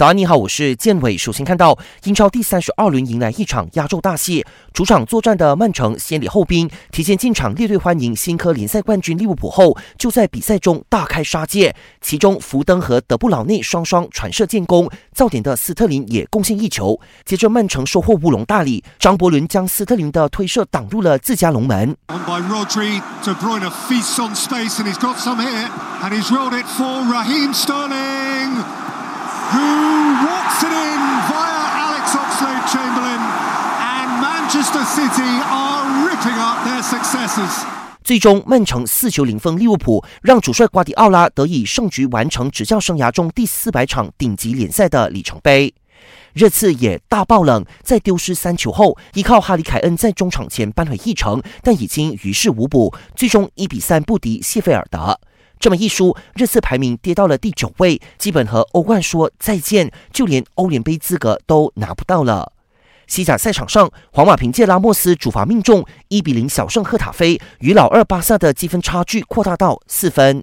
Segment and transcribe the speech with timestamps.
[0.00, 1.14] 早安，你好，我是建伟。
[1.18, 4.42] 首先看到英超第三十二轮迎来一场压轴大戏，
[4.72, 11.76] 主场作战的曼城先礼后兵，提前进场列队欢迎新科联赛冠军利物浦后，就在比赛中大开杀戒。
[12.00, 16.98] 其中福登和德布劳内双双传射建功，造点的斯特林也贡献一球。
[17.26, 21.94] 接着曼城收获乌龙大礼，张伯伦将斯特林的推射挡入了自家龙门。
[22.08, 22.30] who
[34.60, 37.64] Mr City are ripping up their successes.
[38.04, 45.72] 最终，曼城四球零封利物浦，让主帅瓜迪奥拉得以胜局完成执教生涯中第四百场顶级联赛的里程碑。
[46.34, 55.18] 热刺也大爆冷，在丢失三球后，依靠哈里凯恩在中场前扳回一城，但已经于事无补，最终一比三不敌谢菲尔德。
[55.58, 62.52] 这么一输，热刺排名跌到了第九位，基本和欧冠说再见，就连欧联杯资格都拿不到了。
[63.10, 70.38] 西甲赛场上，皇马凭借拉莫斯主罚命中，一比零小胜赫塔菲，与老二巴萨的积分差距扩大到四分。